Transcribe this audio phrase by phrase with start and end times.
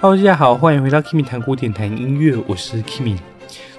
[0.00, 3.18] Hello，大家好，欢迎回到 Kimi 谈古典谈音乐，我是 Kimi。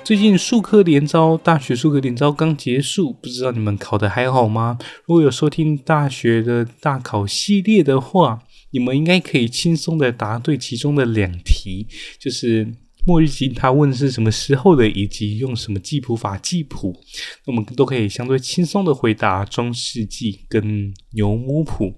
[0.04, 4.78] 最近数科联招，大学数科联招刚结束，不知道你们考得还好吗？
[5.05, 11.87] 如果有收听大学的大考系列的话，你们应该可以轻松的答对其中的两题，
[12.20, 12.67] 就是
[13.06, 16.99] 末日吉他问是什么时候的，以及用什么记谱法记谱，
[17.45, 21.95] 那我们都可以相对轻松的回答中世纪跟牛姆谱。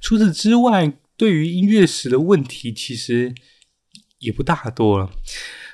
[0.00, 3.34] 除此之外，对于音乐史的问题，其实
[4.20, 5.10] 也不大多了。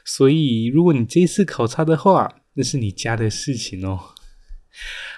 [0.05, 3.97] 所以，如果你这一次考差的话，那是你家的事情哦。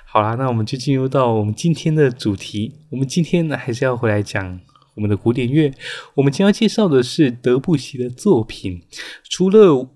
[0.04, 2.74] 好啦，那我们就进入到我们今天的主题。
[2.90, 4.60] 我们今天呢，还是要回来讲
[4.96, 5.72] 我们的古典乐。
[6.16, 8.82] 我们将要介绍的是德布西的作品。
[9.30, 9.88] 除了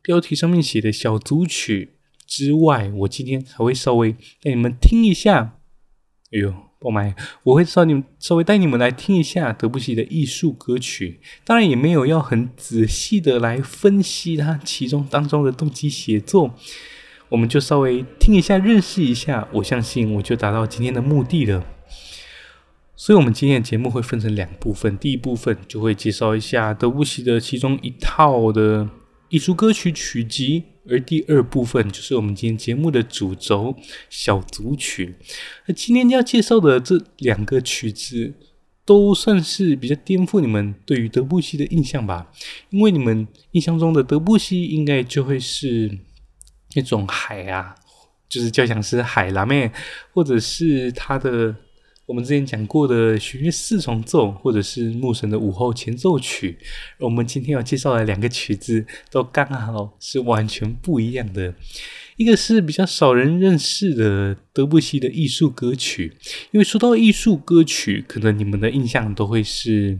[0.00, 5.58] 标题上面写的小组曲之外，我今天还会稍微带你们听一下。
[6.32, 6.54] 哎呦！
[6.84, 16.54] 我买，我会稍你稍微带你们来听一下德布西的艺术歌曲，当然也没有要很仔细的来分析它其中当中的动机写作，
[17.30, 21.64] 我们就稍微听一下，认识一下，我相信我就达到今天的目的了。
[22.96, 28.88] 所以，我们今天的节目会分成两部分，第一部分就会介绍一下德布西的其中一套的
[29.34, 30.62] 艺术歌曲曲集。
[30.88, 33.74] 而第二部分就是我们今天节目的主轴——
[34.08, 35.16] 小组曲。
[35.66, 38.32] 那今天要介绍的这两个曲子，
[38.84, 42.30] 都算是比较颠覆你们对于德布西的印象吧？
[42.70, 45.98] 因为你们印象中的德布西，应该就会是
[46.76, 47.74] 那种海啊，
[48.28, 49.72] 就是交响诗海啦咩，
[50.12, 51.56] 或者是他的。
[52.06, 56.58] 我们之前讲过的弦乐四重奏，或者是牧神的午后前奏曲，
[56.98, 61.54] 我们今天要介绍的两个曲子，都刚好是完全不一样的。
[62.16, 66.12] 一个是比较少人认识的德布西的艺术歌曲，
[66.50, 69.98] 因为说到艺术歌曲，可能你们的印象都会是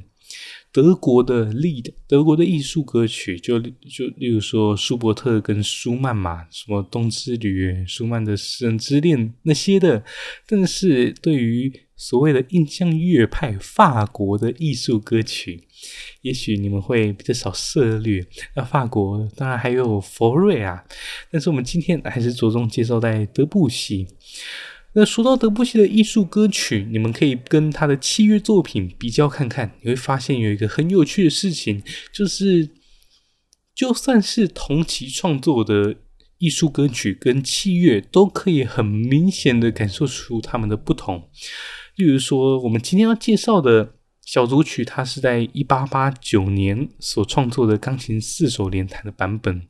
[0.70, 10.04] 德国的 Lied，德国的艺术歌曲，就就例如说舒伯特跟舒曼嘛，什么《冬之旅》、舒曼的《诗人之恋》那些的。
[10.46, 15.62] 但是对于所谓的印象乐派，法国的艺术歌曲，
[16.22, 18.26] 也许你们会比较少涉猎。
[18.56, 20.84] 那法国当然还有佛瑞啊，
[21.30, 24.08] 但是我们今天还是着重介绍在德布西。
[24.94, 31.82] 那说到德布西的艺术歌曲，你们可以跟他的器乐作品比较看看，你会发现有一个很有趣的事情，
[32.12, 32.70] 就是
[33.74, 35.96] 就算是同期创作的。
[36.38, 41.30] 艺术歌曲跟器乐都可以很明显的感受出他们的不同。
[41.96, 49.62] 例如说，我们今天要介绍的小组曲，它是在一八八九年所创作的钢琴四手联弹的版本。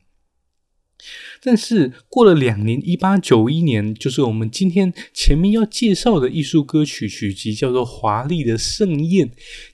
[1.41, 9.27] 但是过了两年，一八九一年，就是我们今天前面要介绍的艺术歌曲曲集，叫做《华丽的盛宴》，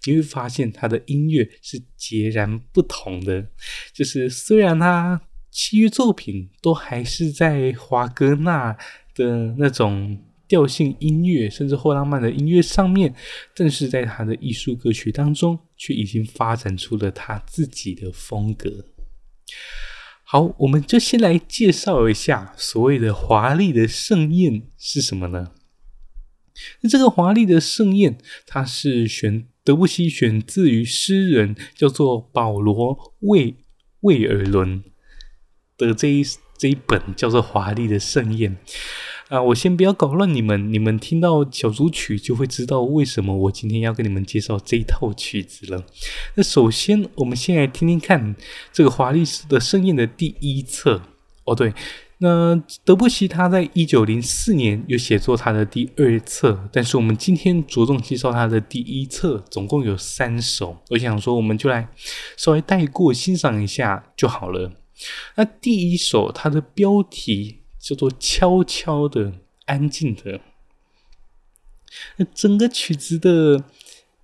[0.06, 3.48] 你会发现它的音乐是截然不同的。
[3.94, 5.22] 就是虽然它。
[5.54, 8.74] 器乐作品都还是在华格纳
[9.14, 10.18] 的那种
[10.52, 13.16] 调性音乐，甚至后浪漫的音乐上面，
[13.56, 18.84] 但是在他的艺术歌曲当中，却已经发展出了他自己的风格。
[20.26, 25.54] 好，我们就先来介绍一下所谓的华丽的盛宴是什么呢？
[26.82, 33.56] 那这个华丽的盛宴，它是选德布西选自于诗人叫做保罗魏
[34.02, 34.84] 魏尔伦。
[35.78, 36.24] 的这一
[36.58, 38.56] 这一本叫做《华丽的盛宴》
[39.32, 45.86] 啊，我先不要搞乱你们，你们听到小组曲就会知道为什么我今天要跟你们介绍这一套曲子了。
[46.36, 48.36] 那首先，我们先来听听看
[48.74, 51.02] 这个《华丽的盛宴》的第一册。
[51.46, 51.74] 哦，对，
[52.18, 60.76] 那德布西他在一九零四年有写作他的第二册，但是我们今天着重介绍他的第一册，总共有三首。
[60.90, 61.88] 我想说，我们就来
[62.36, 64.74] 稍微带过欣赏一下就好了。
[65.38, 69.34] 那第一首，它的标题叫做“悄悄的，
[69.66, 70.40] 安静的”。
[72.18, 73.66] 那整个曲子的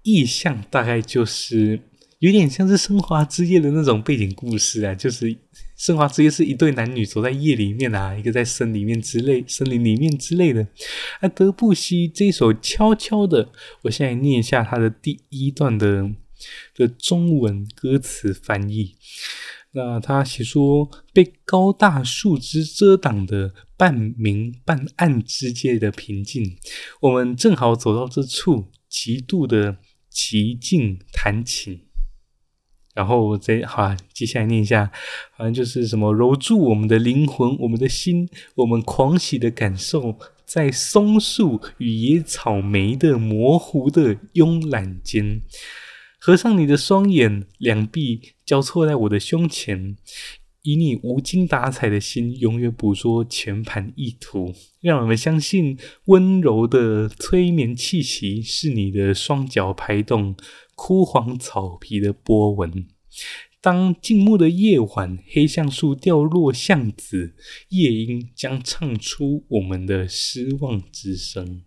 [0.03, 1.81] 意象大概就是
[2.19, 5.25] 有点像是《升华之夜》的那种背景故事啊， 就是
[5.75, 10.65] 《升华之夜》是一对男女走在夜里面啊，一个在森里面之类、森林里面之类的。
[11.21, 13.51] 那德布西这首“悄悄的”，
[13.83, 16.09] 我现在念一下它的第一段的
[16.73, 18.95] 的中文歌词翻译。
[19.77, 26.57] 那他写说，被高大树枝遮挡的半明半暗之间的平静，
[27.01, 29.77] 我们正好走到这处，极度的
[30.09, 31.81] 极静弹琴。
[32.95, 34.91] 然后再好，接下来念一下，
[35.35, 45.43] 好像就是什么揉住我们的灵魂，我们的心，我们狂喜的感受，在松树与野草莓的模糊的慵懒间。
[46.27, 49.95] 合上你的双眼，两臂交错在我的胸前，
[50.63, 55.77] 以你无精打采的心，永远捕捉全盘意图，让我们相信
[56.07, 60.35] 温柔的催眠气息是你的双脚拍动
[60.75, 62.89] 枯黄草皮的波纹。
[63.61, 67.35] 当静默的夜晚，黑橡树掉落巷子，
[67.69, 71.61] 夜莺将唱出我们的失望之声。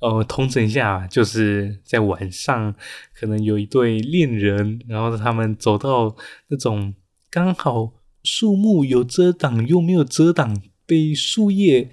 [0.00, 2.74] 呃，统整一下，就是在晚上，
[3.14, 6.16] 可能有一对恋人，然后他们走到
[6.48, 6.94] 那种
[7.30, 7.92] 刚好
[8.22, 11.90] 树木有遮挡又没有遮挡，被树叶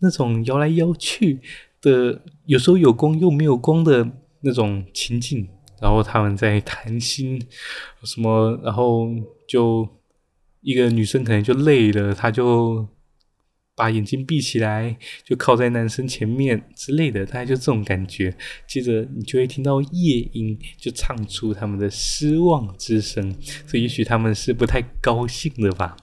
[0.00, 1.40] 那种摇来摇去
[1.80, 4.06] 的，有时候有光又没有光的
[4.42, 5.48] 那种情景，
[5.80, 7.40] 然后他们在谈心
[8.04, 9.08] 什么，然后
[9.48, 9.88] 就
[10.60, 12.86] 一个女生可能就累了，她就。
[13.76, 18.34] 把眼睛闭起来，就靠在男生前面之类的，大概就这种感觉。
[18.66, 23.30] 接着你就会听到夜莺就唱出他们的失望之声，
[23.66, 25.94] 所以也许他们是不太高兴的吧。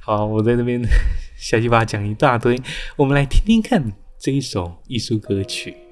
[0.00, 0.82] 好，我在这边
[1.38, 2.58] 小鸡巴讲一大堆，
[2.96, 5.83] 我们来听听看这一首艺术歌曲。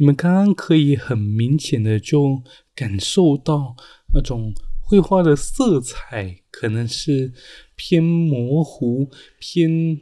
[0.00, 2.42] 你们刚刚可以很明显的就
[2.74, 3.76] 感受到
[4.14, 7.34] 那种绘画的色彩，可能是
[7.76, 10.00] 偏模糊、偏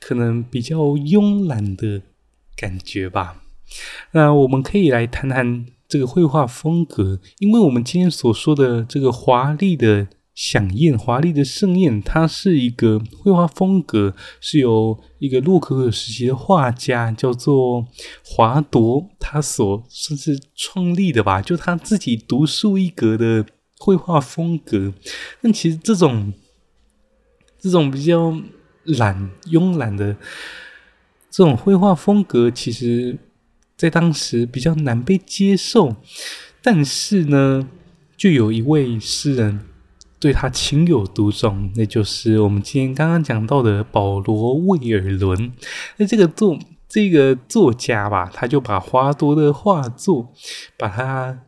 [0.00, 2.00] 可能比较慵懒的
[2.56, 3.42] 感觉吧。
[4.12, 10.08] 那我们可以来谈谈这个绘画风格，因为我们今天所说的这个华丽的。
[10.36, 17.86] 饗宴，华丽的盛宴，它是一个绘画风格，是由一个洛可可时期的画家叫做
[18.22, 23.46] 华铎，他所甚至创立的吧，就他自己独树一格的
[23.78, 24.92] 绘画风格。
[25.40, 26.34] 但其实这种
[27.58, 28.38] 这种比较
[28.84, 30.16] 懒、慵懒的
[31.30, 33.16] 这种绘画风格，其实
[33.74, 35.96] 在当时比较难被接受。
[36.60, 37.66] 但是呢，
[38.18, 39.60] 就有一位诗人。
[40.26, 45.52] 对他情有独钟，那就是我们今天刚刚讲到的保罗·魏尔伦。
[45.98, 50.32] 那这个作这个作家吧，他就把华铎的画作，
[50.76, 51.44] 把它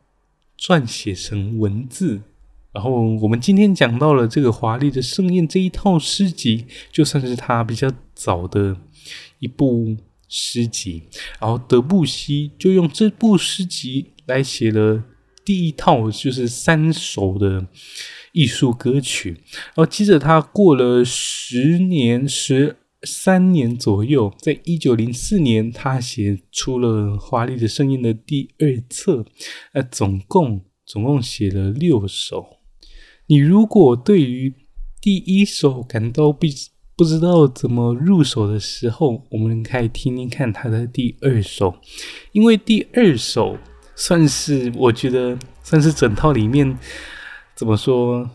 [0.56, 2.22] 撰写成文字，
[2.70, 8.76] 然后我们今天讲到了这个华丽的盛宴这一套诗集，就算是他比较早的
[9.40, 9.96] 一部
[10.28, 11.02] 诗集。
[11.40, 15.02] 然后德布西就用这部诗集来写了
[15.44, 17.66] 第一套，就是三首的
[18.32, 19.40] 艺术歌曲。
[19.52, 29.24] 然后接着他过了十年十三年左右，在一九零四年，他写出了《华丽的声音》的第二册。
[29.72, 32.58] 那总共总共写了六首。
[33.26, 34.54] 你如果对于
[35.00, 36.46] 第一首感到不
[36.96, 41.76] 不知道怎么入手的时候，我们可以听听看他的第二首，
[42.32, 43.56] 因为第二首
[43.94, 46.76] 算是我觉得算是整套里面
[47.58, 48.30] 怎么说，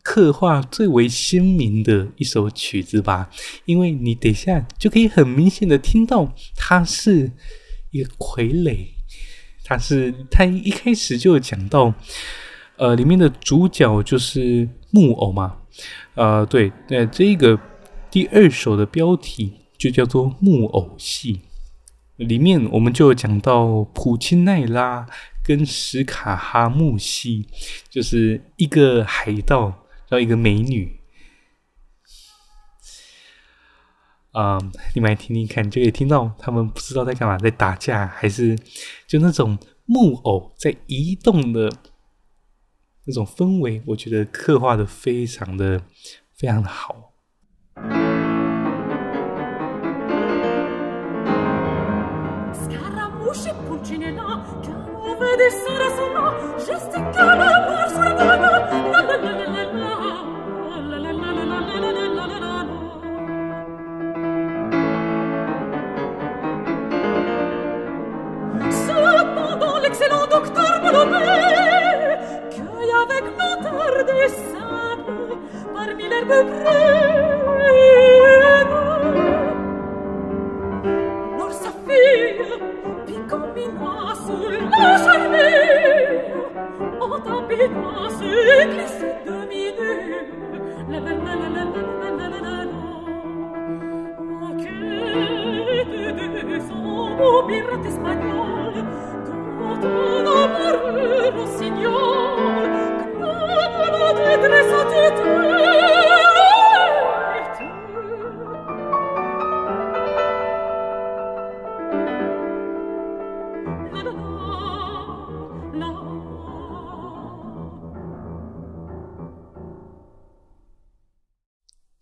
[0.00, 3.28] 刻画最为鲜明的一首曲子吧。
[3.64, 7.32] 因为你等一下就可以很明显的听到，它是
[7.90, 8.86] 一个傀儡，
[9.64, 11.92] 它是它一开始就讲到。
[12.76, 15.56] 呃，里面的主角就是木偶嘛，
[16.14, 17.58] 呃，对，那这个
[18.10, 21.40] 第二首的标题就叫做木偶戏，
[22.16, 25.06] 里面我们就讲到普钦奈拉
[25.46, 27.48] 跟史卡哈木西，
[27.88, 29.66] 就是一个海盗，
[30.08, 30.98] 然后一个美女，
[34.32, 38.58] 啊、呃，你们来听听看，就可以听到他们不知道在干嘛，在打架，还是
[39.06, 41.70] 就那种木偶在移动的。
[43.08, 45.80] 那种氛围，我觉得刻画的非常的、
[46.34, 47.12] 非常的好。
[55.46, 57.55] il sera seulement gesticale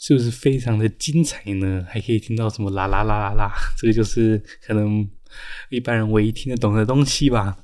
[0.06, 1.82] 是不是非常的精彩呢？
[1.88, 5.08] 还可以听到什么啦啦啦啦啦， 这个就是可能
[5.70, 7.56] 一般人唯一听得懂的东西吧。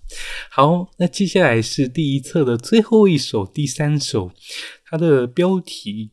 [0.50, 4.32] 好，那接下来是第一册的最后一首，第三首，
[4.86, 6.12] 它的标题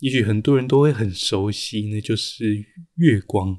[0.00, 2.44] 也许很多人都会很熟悉，那就是
[2.96, 3.54] 《月光》。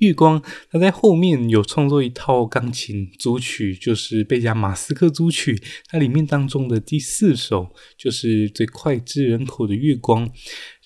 [0.00, 5.62] 月光，他在后面有创作一套钢琴组曲，就是贝加马斯克组曲。
[5.88, 10.30] 它里面当中的第四首就是最脍炙人口的月光。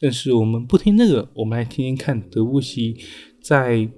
[0.00, 2.97] 但是我们不听那个，我们来听听看德布西
[3.40, 3.88] 在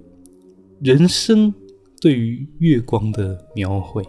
[0.81, 1.53] 人生
[1.99, 4.03] 对于月光的描绘。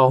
[0.00, 0.08] 好，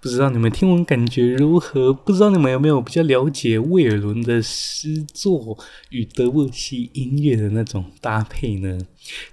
[0.00, 1.92] 不知道你们听完感觉如何？
[1.92, 5.58] 不知道你们有没有比较了解魏尔伦的诗作
[5.90, 8.78] 与德布西音乐的那种搭配呢？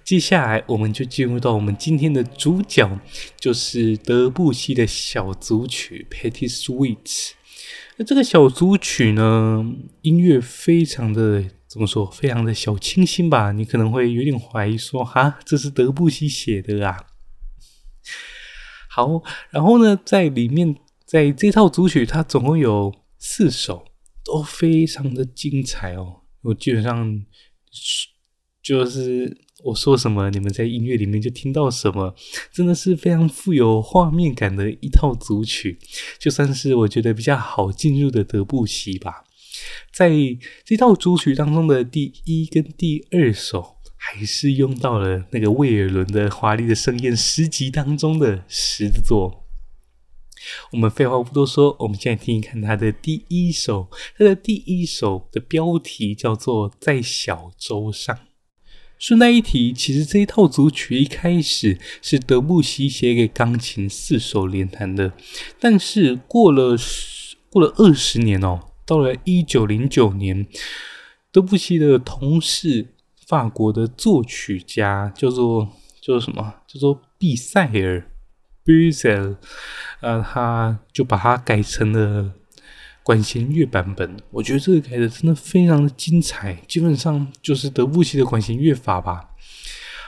[0.04, 3.00] 接下来我们就进入到我们今天的主角，
[3.40, 6.96] 就是德布西的小组曲《Petit Suite》。
[7.96, 9.64] 那这个小组曲呢，
[10.02, 12.04] 音乐非常的怎么说？
[12.10, 13.52] 非常的小清新吧？
[13.52, 16.94] 你可能会有点怀疑说，哈，这是德布西写的啊？
[18.94, 19.20] 好，
[19.50, 20.72] 然后呢，在里面，
[21.04, 23.84] 在这套组曲，它总共有四首，
[24.24, 26.20] 都非常的精彩哦。
[26.42, 27.20] 我基本上
[28.62, 32.14] 就是我说什么，你们在音乐里面就听到什么，
[32.52, 35.76] 真的是非常富有画面感的一套组曲，
[36.20, 39.24] 就算是我觉得比较好进入的德布西吧。
[39.92, 40.12] 在
[40.64, 43.73] 这套组曲当中的第一跟第二首。
[44.06, 49.46] 还是用到了那个魏尔伦的华丽的盛宴诗集当中的诗作。
[50.72, 53.88] 我们废话不多说，我们现在听一看他的第一首。
[54.18, 58.14] 他的第一首的标题叫做《在小舟上》。
[58.98, 65.14] 顺带一提，其实这一套组曲一开始是德布西写给钢琴四手联弹的，
[65.58, 66.76] 但是过了
[67.48, 70.46] 过了二十年哦，到了一九零九年，
[71.32, 72.88] 德布西的同事。
[73.26, 75.64] 法国的作曲家叫做
[76.00, 76.54] 叫做什么？
[76.66, 78.06] 叫做毕塞尔
[78.64, 79.36] （Bussel），
[80.00, 82.32] 呃，他就把它改成了
[83.02, 84.16] 管弦乐版本。
[84.30, 89.30] 我觉得这个改的真的非常的精彩，基本上就是德布西的管弦乐法吧。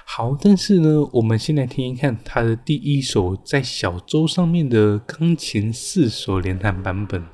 [0.04, 7.24] 好，但是呢，我们先来听一看他的第一首在小舟上面的钢琴四手联弹版本。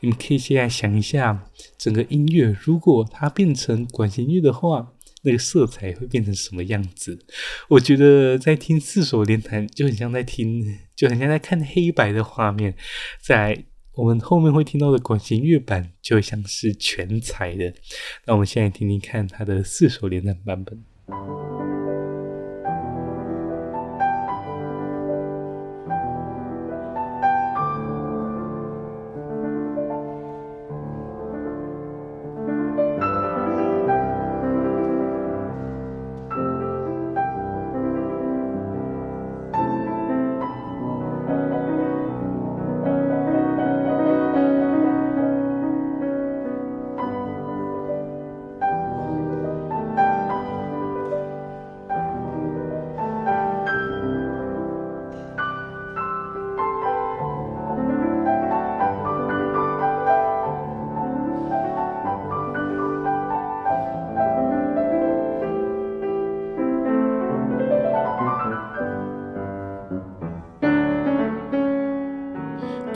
[0.00, 1.44] 你们可以先来想一下，
[1.76, 4.92] 整个音乐如果它变成管弦乐的话。
[5.22, 7.18] 那个色彩会变成什么样子？
[7.68, 12.74] 我觉得在听四手联弹就很像在听，就很像在看黑白的画面。
[13.20, 17.74] 在我们后面会听到的管弦乐版，就像是全彩的。
[18.26, 21.79] 那我们现在听听看它的四手联弹版本。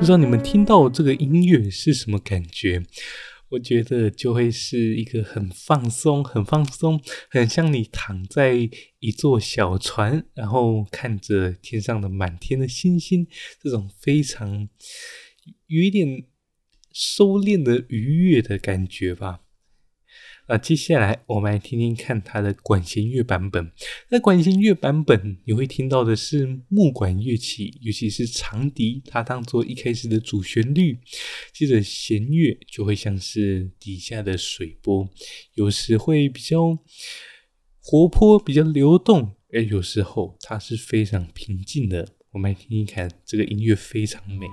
[0.04, 2.82] 不知道你们听到这个音乐是什么感觉？
[3.48, 13.26] 我觉得就会是一个很放松、很放松，很像你躺在一座小船，然后看着天上的满天的星星，
[13.62, 14.68] 这种非常
[15.68, 16.26] 有一点
[16.92, 19.43] 收敛的愉悦的感觉吧。
[20.46, 23.72] 那接下来我们来听听看它的管弦乐版本。
[24.11, 30.98] 那管弦乐版本你会听到的是木管乐器，尤其是长笛，它当做一开始的主旋律。
[31.52, 35.09] 接着弦乐就会像是底下的水波，
[35.54, 36.78] 有时会比较
[37.80, 42.07] 活泼、比较流动，而有时候它是非常平静的。
[42.33, 44.46] 我们来听听看，这个音乐非常美。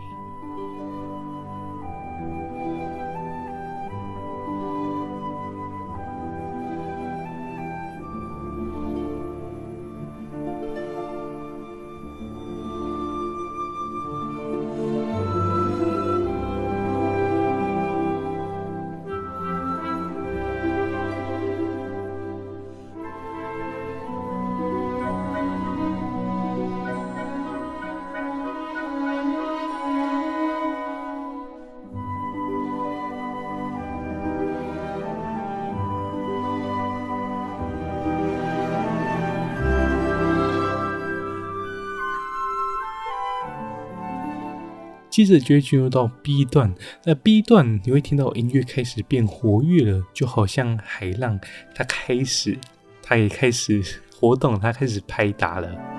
[45.26, 46.74] 接着就会进入到 B 段，
[47.06, 51.40] 那 B 段你会听到音乐开始变活跃了，就好像海浪，
[51.76, 52.58] 它开始，
[53.04, 53.82] 它也开始
[54.20, 55.91] 活动，它开始拍打了。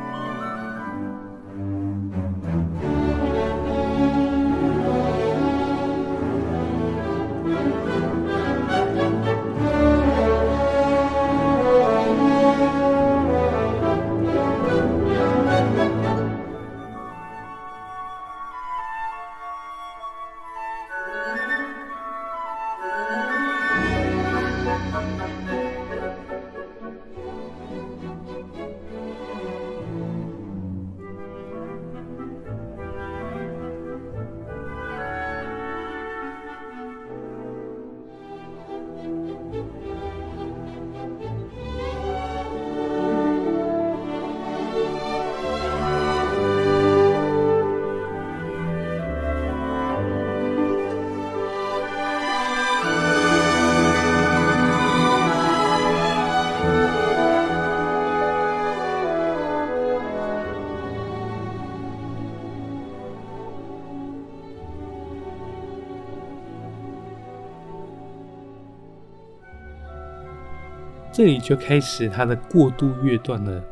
[71.22, 73.62] 这里就开始它的过渡乐段了。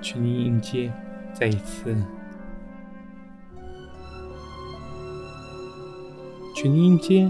[0.00, 0.92] 全音阶，
[1.34, 1.92] 再一次，
[6.54, 7.28] 全音阶。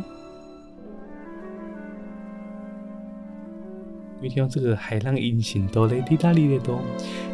[4.21, 6.79] 你听到这个海浪音型哆来滴答哩的哆，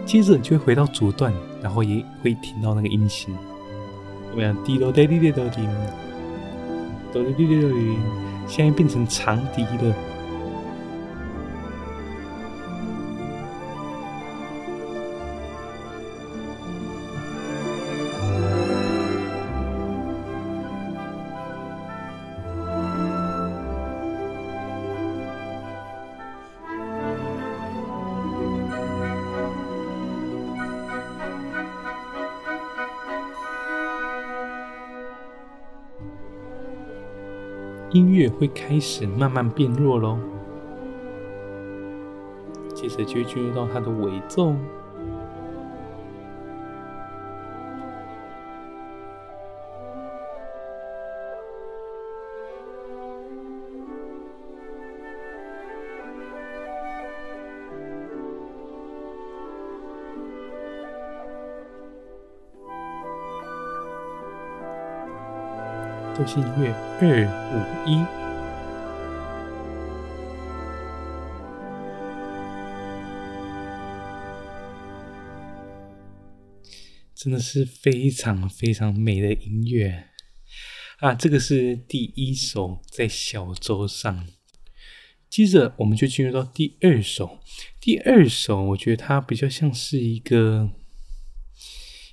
[0.07, 3.37] 接着就会回到主段，然后也会听到那个音型，
[4.29, 4.57] 怎么样？
[4.63, 5.67] 滴哆来滴的哆滴，
[7.13, 7.97] 哆来滴的哆滴，
[8.47, 9.93] 现在变成长笛了。
[38.29, 40.19] 会开始慢慢变弱喽，
[42.75, 44.55] 接着就进入到它的尾奏。
[66.19, 66.75] 都是音乐。
[67.01, 67.07] 二
[67.55, 68.05] 五一，
[77.19, 80.05] 真的是非常非常美的音乐
[80.99, 81.13] 啊！
[81.13, 84.29] 这个是第一首在小舟上，
[85.29, 87.41] 接着我们就进入到第二首。
[87.81, 90.71] 第二首我觉得它比较像是一个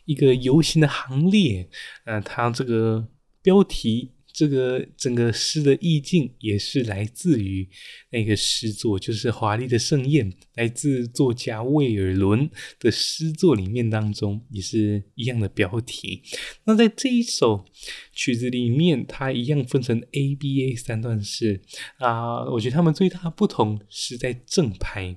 [0.06, 1.70] 一个游行的行列，
[2.06, 3.10] 呃、它这个。
[3.46, 7.66] 标题这个整个诗的意境也是来自于
[8.10, 16.22] 那个诗作，就是《华丽的盛宴》，来自作家魏尔伦的诗作里面当中也是一样的标题。
[16.66, 17.64] 那在这一首
[18.12, 21.62] 曲子里面，它一样分成 A、B、A 三段式
[22.00, 22.44] 啊。
[22.52, 25.16] 我觉得他们最大的不同是在正拍，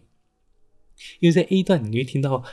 [1.18, 2.44] 因为在 A 段你会听到。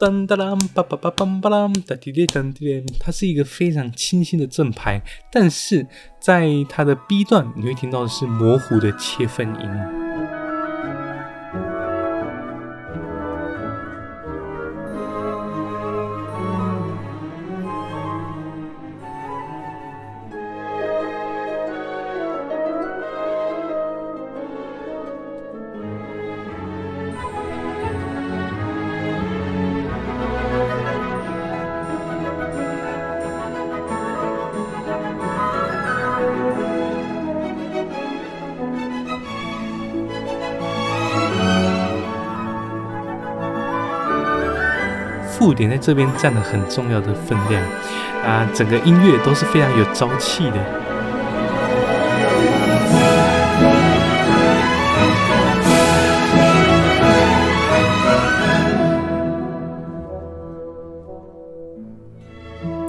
[0.00, 5.86] 当当当，叭叭叭叭叭啷，哒滴滴当滴，它是一个非常清新的正拍，但是
[6.18, 10.09] 在它的 B 段，你会听到的是模糊的切分音。
[45.54, 47.62] 点在这边占了很重要的分量。
[48.24, 50.56] 啊，整个音乐都是非常有朝气的。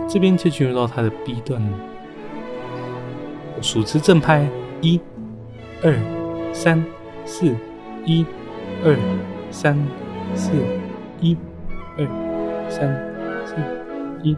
[0.07, 1.61] 这边就进入到它的 B 段。
[1.61, 1.69] 了，
[3.61, 4.45] 数支正拍，
[4.81, 4.99] 一、
[5.81, 5.95] 二、
[6.51, 6.83] 三、
[7.23, 7.55] 四，
[8.05, 8.25] 一、
[8.83, 8.93] 二、
[9.49, 9.77] 三、
[10.35, 10.51] 四，
[11.21, 11.37] 一、
[12.71, 12.89] 三、
[13.45, 13.55] 四、
[14.23, 14.37] 一。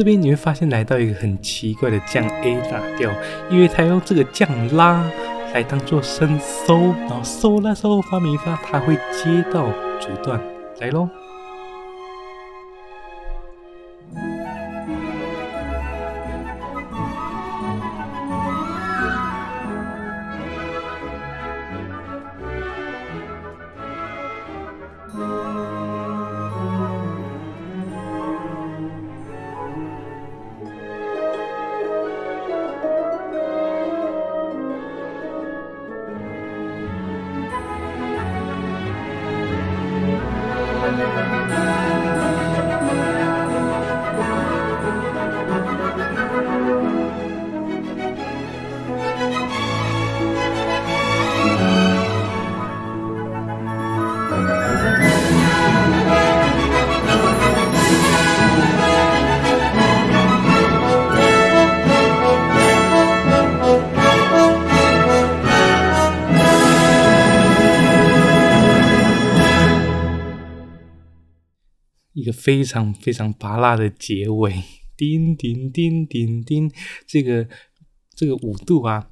[0.00, 3.12] 这边你会发现来到一个很奇怪的降 A 大调，
[3.50, 5.04] 因为它用这个降拉
[5.52, 9.68] 来当做升收然后收拉收发咪发，它会接到
[10.00, 10.40] 主段
[10.78, 11.06] 来喽。
[72.32, 74.62] 非常非常拔辣的结尾，
[74.96, 76.70] 叮叮叮叮叮，
[77.06, 77.48] 这个
[78.14, 79.08] 这个五度啊。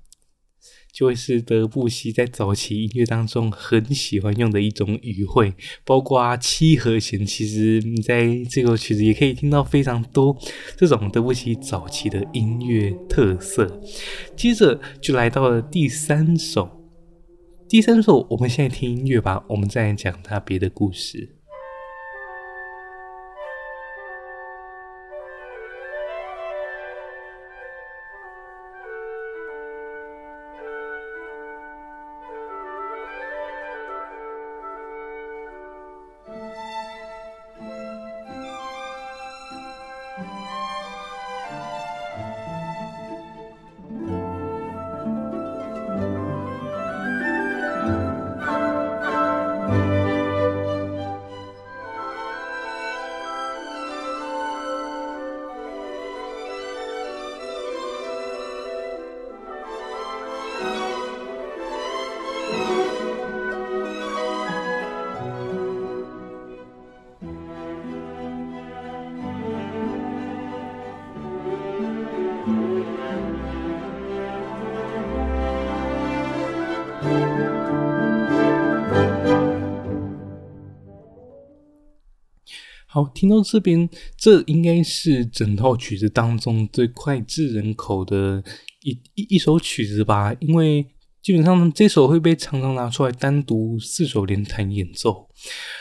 [0.91, 5.55] 就会是德布西在早期音乐当中很喜欢用的一种语汇，
[5.85, 7.25] 包括啊七和弦。
[7.25, 10.37] 其实你在这首曲子也可以听到非常多
[10.77, 13.81] 这种德布西早期的音乐特色。
[14.35, 16.69] 接着就来到了第三首，
[17.69, 21.38] 第三首我们现在听音乐吧，我们再来讲他别的故事。
[82.99, 88.43] 好，听到这边，这应该是整套曲子当中最脍炙人口的
[88.83, 90.35] 一一一首曲子吧？
[90.41, 90.85] 因为
[91.23, 95.29] 基本上这首会被常常拿出来单独四手联弹演奏。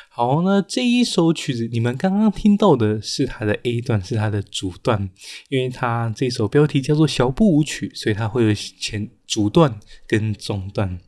[0.10, 5.10] 好，那这一首曲子你们刚刚听到的是它的 A 段，是它的主段，
[5.50, 11.00] 因为它这首标题叫做小步舞曲，所以它会有前主段跟中段。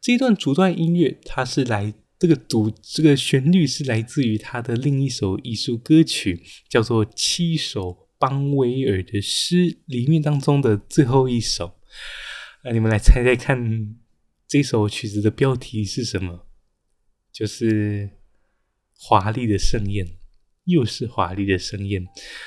[0.00, 1.94] 这一段主段音乐，它是来。
[2.20, 11.80] 这个主这个旋律是来自于他的另一首艺术歌曲，叫做《七首邦威尔的诗》里面当中的最后一首。
[12.62, 13.96] 那你们来猜猜看，
[14.46, 16.46] 这首曲子的标题是什么？
[17.32, 18.08] 就是
[18.98, 20.06] 《华丽的盛宴》。
[20.64, 22.06] 又是华丽的盛宴，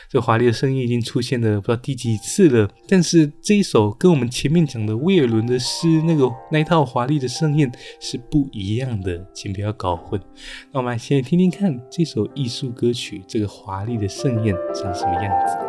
[0.10, 2.70] 这华丽的盛宴已经出现了不知道第几次了。
[2.88, 10.22] 但是这一首跟我们前面讲的威尔伦的诗那个那一套华丽的盛宴是不一样的，请不要搞混。
[10.72, 15.63] 那我们先来听听看这首艺术歌曲，这个华丽的盛宴长什么样子。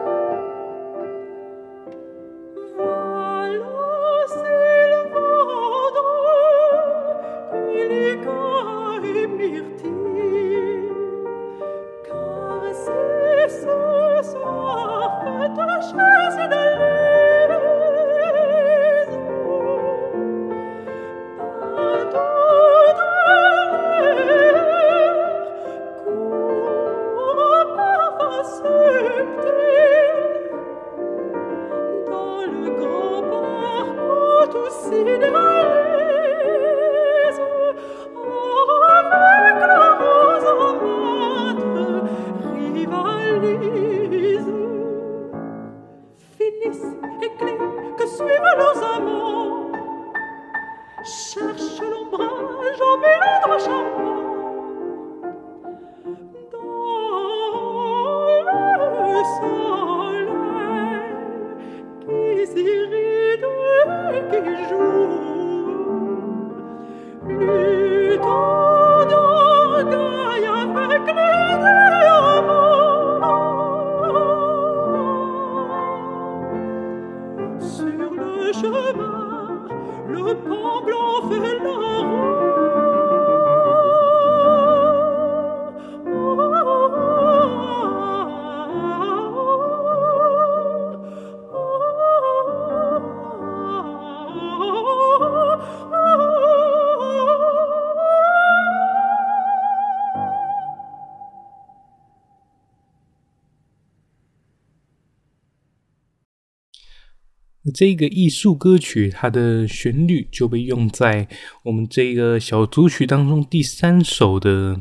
[107.75, 111.29] 这个艺术歌曲，它的旋律就被用在
[111.65, 114.81] 我们这个小组曲当中第三首的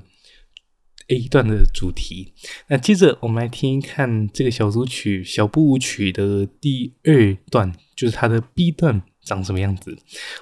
[1.08, 2.34] A 段的主题。
[2.68, 9.02] 那接着我们来听一看这个小组曲小步舞曲的第二段，就是它的 B 段。
[9.26, 9.98] 长什么样子？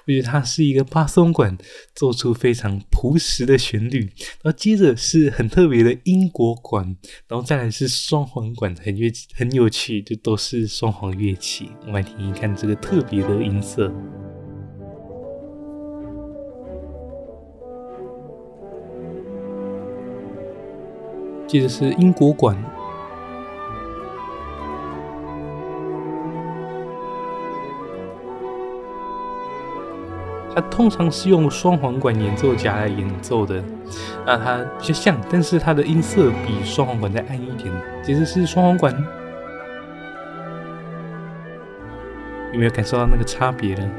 [0.05, 1.57] 我觉得它是一个巴松管
[1.95, 3.99] 做出非常朴实的旋律，
[4.41, 6.83] 然后接着是很特别的英国管，
[7.27, 11.69] 然后再来是双簧管，很乐很有趣，就都是双簧乐器。
[11.81, 13.91] 我们来听一看这个特别的音色。
[21.47, 22.70] 接着是英国馆。
[30.53, 33.63] 它通常是用双簧管演奏家来演奏的，
[34.25, 37.73] 那它比较像，但是它的音色比双簧管再暗一点。
[38.03, 38.93] 其实是双簧管，
[42.51, 43.89] 有没有感受到那个差别呢？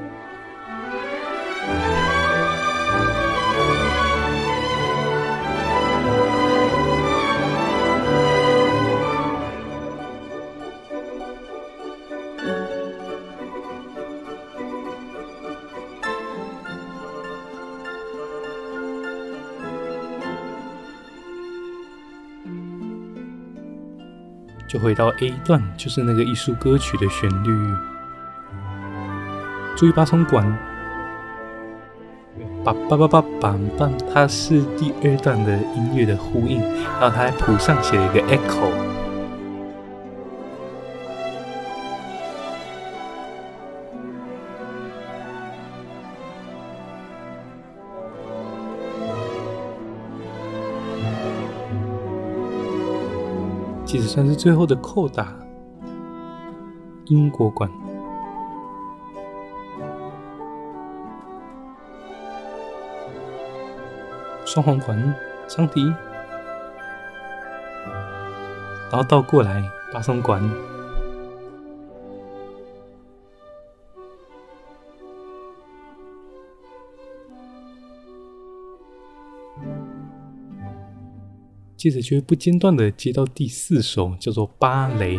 [24.73, 27.51] 就回到 A 段，就是那个艺术歌曲的旋律。
[29.77, 30.47] 注意八松管，
[32.65, 36.63] 叭叭叭叭叭叭，它是第二段的音乐的呼应，
[36.99, 38.92] 然后它在谱上写了一个 echo。
[54.13, 55.35] 算是最后的扣打，
[57.07, 57.71] 英国馆，
[64.45, 65.15] 双簧管，
[65.49, 65.87] 长笛，
[68.91, 70.72] 然后倒过来，巴松管。
[81.83, 85.19] 接着就会不间断的接到第四首，叫做芭蕾。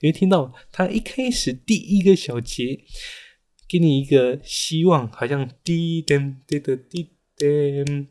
[0.00, 2.80] 你会听到他一开始第一个小节，
[3.68, 8.06] 给你一个希望，好像滴噔滴噔滴噔，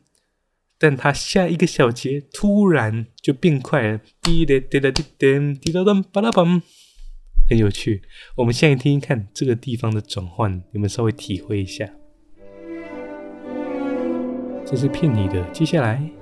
[0.78, 6.62] 但他下一个小节突然就变快了，滴噔滴噔滴噔滴噔噔巴拉梆，
[7.48, 8.02] 很有趣。
[8.36, 11.92] 我们现在听听看这个地方的转换，你们稍微体会一下。
[14.66, 16.17] 这是骗你的，接下来。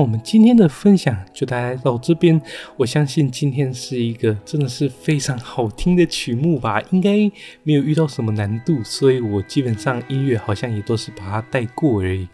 [0.00, 2.40] 我们今天的分享就带来到这边。
[2.76, 7.30] 我相信今天是一个真的是非常好听的曲目吧，应该
[7.62, 12.26] 没有遇到什么难度，所以我基本上音乐好像也都是把它带过而已。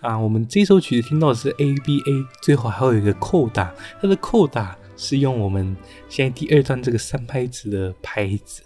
[0.00, 5.76] 啊，我们这首曲子听到的是 A B A，最后还有一个扣打，它的扣打是用我们
[6.08, 8.62] 现在第二段这个三拍子的拍子。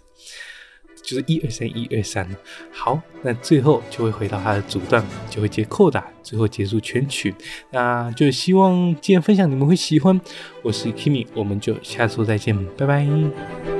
[1.02, 2.28] 就是一二三一二三，
[2.70, 7.34] 好，那最后就会回到它的主段，就会接扣打，最后结束全曲。
[7.70, 10.20] 那就希望今天分享你们会喜欢。
[10.62, 13.71] 我是 Kimi，我们就下次再见，拜拜。